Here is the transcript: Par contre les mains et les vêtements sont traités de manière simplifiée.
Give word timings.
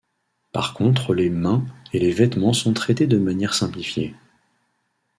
Par 0.51 0.73
contre 0.73 1.13
les 1.13 1.29
mains 1.29 1.63
et 1.93 1.99
les 1.99 2.11
vêtements 2.11 2.53
sont 2.53 2.73
traités 2.73 3.05
de 3.05 3.19
manière 3.19 3.53
simplifiée. 3.53 4.15